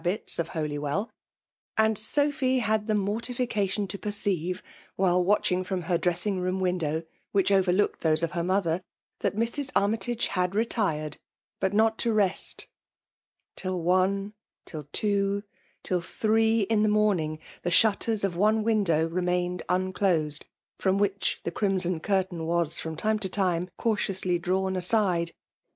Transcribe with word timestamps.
219 0.01 0.25
lUibitB 0.25 0.39
of 0.39 0.47
Holywell; 0.47 1.09
and 1.77 1.95
Sophy 1.95 2.57
had 2.57 2.87
the 2.87 2.95
moiv 2.95 3.21
tificatkm 3.21 3.87
to 3.87 3.99
perceive, 3.99 4.63
while 4.95 5.23
watching 5.23 5.63
from 5.63 5.83
he^ 5.83 5.99
dresfling 5.99 6.37
rQoin 6.39 6.59
window^ 6.59 7.05
which 7.33 7.51
overlooked 7.51 8.01
those 8.01 8.23
of 8.23 8.31
her 8.31 8.43
mother, 8.43 8.81
that 9.19 9.35
Mrs. 9.35 9.69
Armytage 9.75 10.29
had 10.29 10.55
retired— 10.55 11.17
^but 11.61 11.73
not 11.73 11.99
to 11.99 12.11
rest; 12.11 12.65
till 13.55 13.79
one— 13.83 14.33
^till 14.65 14.87
two— 14.91 15.43
^till 15.83 16.03
three 16.03 16.61
in 16.61 16.81
the 16.81 16.89
morning, 16.89 17.37
the 17.61 17.69
shutters 17.69 18.23
of 18.23 18.35
one 18.35 18.63
window 18.63 19.07
re 19.07 19.21
mained 19.21 19.61
nnelosed» 19.69 20.45
from 20.79 20.97
which 20.97 21.39
the 21.43 21.51
crimson 21.51 21.99
cur 21.99 22.23
tain 22.23 22.39
waSj 22.39 22.81
from 22.81 22.95
time 22.95 23.19
to 23.19 23.29
time, 23.29 23.69
cautiously 23.77 24.39
drawn 24.39 24.75
aside.' 24.75 25.31